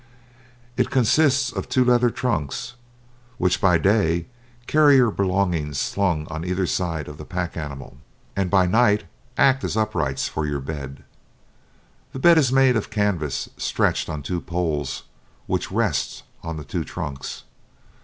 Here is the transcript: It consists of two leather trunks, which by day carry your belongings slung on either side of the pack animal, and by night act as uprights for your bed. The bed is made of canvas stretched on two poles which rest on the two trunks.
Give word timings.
It 0.77 0.89
consists 0.89 1.51
of 1.51 1.69
two 1.69 1.85
leather 1.85 2.09
trunks, 2.09 2.73
which 3.37 3.61
by 3.61 3.77
day 3.77 4.25
carry 4.65 4.95
your 4.95 5.11
belongings 5.11 5.77
slung 5.77 6.25
on 6.29 6.43
either 6.43 6.65
side 6.65 7.07
of 7.07 7.19
the 7.19 7.23
pack 7.23 7.55
animal, 7.55 7.97
and 8.35 8.49
by 8.49 8.65
night 8.65 9.03
act 9.37 9.63
as 9.63 9.77
uprights 9.77 10.27
for 10.27 10.47
your 10.47 10.59
bed. 10.59 11.03
The 12.13 12.19
bed 12.19 12.39
is 12.39 12.51
made 12.51 12.75
of 12.75 12.89
canvas 12.89 13.49
stretched 13.57 14.09
on 14.09 14.23
two 14.23 14.41
poles 14.41 15.03
which 15.45 15.71
rest 15.71 16.23
on 16.41 16.57
the 16.57 16.65
two 16.65 16.83
trunks. 16.83 17.43